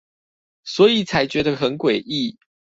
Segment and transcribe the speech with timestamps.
[0.63, 2.35] 所以才覺得很詭異